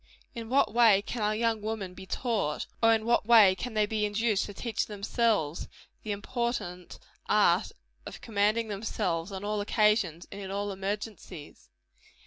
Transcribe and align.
In 0.33 0.49
what 0.49 0.73
way 0.73 1.03
can 1.03 1.21
our 1.21 1.35
young 1.35 1.61
women 1.61 1.93
be 1.93 2.07
taught 2.07 2.65
or 2.81 2.91
in 2.95 3.05
what 3.05 3.27
way 3.27 3.53
can 3.53 3.75
they 3.75 3.85
be 3.85 4.03
induced 4.03 4.45
to 4.47 4.53
teach 4.55 4.87
themselves 4.87 5.67
the 6.01 6.11
important 6.11 6.97
art 7.29 7.71
of 8.07 8.19
commanding 8.19 8.67
themselves, 8.67 9.31
on 9.31 9.43
all 9.43 9.61
occasions, 9.61 10.27
and 10.31 10.41
in 10.41 10.49
all 10.49 10.71
emergencies? 10.71 11.69